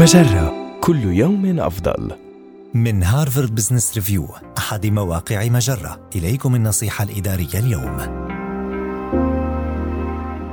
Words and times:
مجرة 0.00 0.78
كل 0.80 1.04
يوم 1.04 1.60
أفضل. 1.60 2.12
من 2.74 3.02
هارفارد 3.02 3.54
بزنس 3.54 3.94
ريفيو 3.94 4.28
أحد 4.58 4.86
مواقع 4.86 5.48
مجرة 5.48 6.00
إليكم 6.16 6.54
النصيحة 6.54 7.04
الإدارية 7.04 7.58
اليوم 7.58 7.98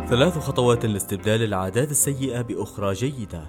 ثلاث 0.09 0.37
خطوات 0.37 0.85
لاستبدال 0.85 1.43
العادات 1.43 1.91
السيئة 1.91 2.41
بأخرى 2.41 2.93
جيدة. 2.93 3.43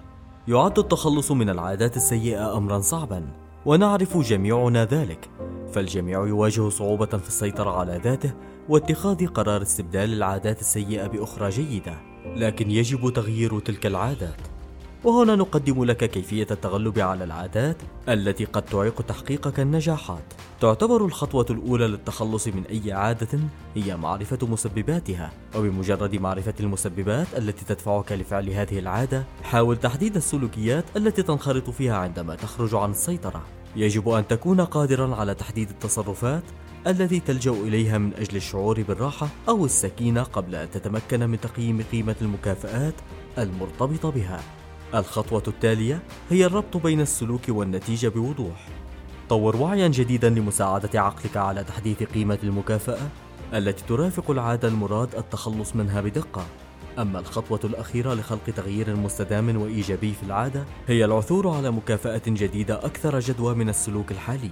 يعد 0.48 0.78
التخلص 0.78 1.32
من 1.32 1.50
العادات 1.50 1.96
السيئة 1.96 2.56
أمرا 2.56 2.80
صعبا، 2.80 3.26
ونعرف 3.66 4.16
جميعنا 4.18 4.84
ذلك، 4.84 5.30
فالجميع 5.72 6.26
يواجه 6.26 6.68
صعوبة 6.68 7.06
في 7.06 7.28
السيطرة 7.28 7.70
على 7.70 8.00
ذاته 8.04 8.32
واتخاذ 8.68 9.26
قرار 9.26 9.62
استبدال 9.62 10.12
العادات 10.12 10.60
السيئة 10.60 11.06
بأخرى 11.06 11.48
جيدة، 11.48 11.94
لكن 12.36 12.70
يجب 12.70 13.12
تغيير 13.12 13.60
تلك 13.60 13.86
العادات. 13.86 14.40
وهنا 15.04 15.36
نقدم 15.36 15.84
لك 15.84 16.10
كيفية 16.10 16.46
التغلب 16.50 16.98
على 16.98 17.24
العادات 17.24 17.76
التي 18.08 18.44
قد 18.44 18.62
تعيق 18.62 19.02
تحقيقك 19.02 19.60
النجاحات. 19.60 20.22
تعتبر 20.60 21.04
الخطوة 21.04 21.46
الأولى 21.50 21.86
للتخلص 21.86 22.48
من 22.48 22.64
أي 22.64 22.92
عادة 22.92 23.38
هي 23.74 23.96
معرفة 23.96 24.38
مسبباتها، 24.46 25.30
وبمجرد 25.56 26.14
معرفة 26.14 26.54
المسببات 26.60 27.26
التي 27.36 27.64
تدفعك 27.64 28.12
لفعل 28.12 28.50
هذه 28.50 28.78
العادة، 28.78 29.24
حاول 29.42 29.76
تحديد 29.76 30.16
السلوكيات 30.16 30.84
التي 30.96 31.22
تنخرط 31.22 31.70
فيها 31.70 31.96
عندما 31.96 32.34
تخرج 32.34 32.74
عن 32.74 32.90
السيطرة. 32.90 33.42
يجب 33.76 34.08
أن 34.08 34.28
تكون 34.28 34.60
قادرا 34.60 35.16
على 35.16 35.34
تحديد 35.34 35.68
التصرفات 35.68 36.42
التي 36.86 37.20
تلجأ 37.20 37.50
إليها 37.50 37.98
من 37.98 38.14
أجل 38.14 38.36
الشعور 38.36 38.82
بالراحة 38.82 39.28
أو 39.48 39.64
السكينة 39.64 40.22
قبل 40.22 40.54
أن 40.54 40.70
تتمكن 40.70 41.28
من 41.28 41.40
تقييم 41.40 41.82
قيمة 41.92 42.16
المكافآت 42.22 42.94
المرتبطة 43.38 44.10
بها. 44.10 44.40
الخطوة 44.94 45.42
التالية 45.48 46.02
هي 46.30 46.46
الربط 46.46 46.76
بين 46.76 47.00
السلوك 47.00 47.42
والنتيجة 47.48 48.08
بوضوح. 48.08 48.68
طور 49.28 49.56
وعيا 49.56 49.88
جديدا 49.88 50.30
لمساعدة 50.30 51.00
عقلك 51.00 51.36
على 51.36 51.64
تحديث 51.64 52.02
قيمة 52.02 52.38
المكافأة 52.42 53.08
التي 53.54 53.84
ترافق 53.88 54.30
العادة 54.30 54.68
المراد 54.68 55.14
التخلص 55.14 55.76
منها 55.76 56.00
بدقة. 56.00 56.46
أما 56.98 57.18
الخطوة 57.18 57.60
الأخيرة 57.64 58.14
لخلق 58.14 58.44
تغيير 58.56 58.96
مستدام 58.96 59.62
وإيجابي 59.62 60.12
في 60.12 60.22
العادة 60.22 60.64
هي 60.86 61.04
العثور 61.04 61.48
على 61.48 61.70
مكافأة 61.70 62.22
جديدة 62.26 62.86
أكثر 62.86 63.18
جدوى 63.18 63.54
من 63.54 63.68
السلوك 63.68 64.12
الحالي. 64.12 64.50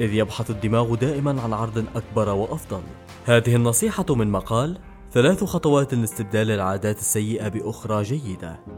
إذ 0.00 0.14
يبحث 0.14 0.50
الدماغ 0.50 0.94
دائما 0.94 1.42
عن 1.42 1.52
عرض 1.52 1.84
أكبر 1.94 2.28
وأفضل. 2.28 2.82
هذه 3.26 3.56
النصيحة 3.56 4.06
من 4.10 4.30
مقال 4.30 4.78
ثلاث 5.12 5.44
خطوات 5.44 5.94
لاستبدال 5.94 6.50
العادات 6.50 6.98
السيئة 6.98 7.48
بأخرى 7.48 8.02
جيدة. 8.02 8.77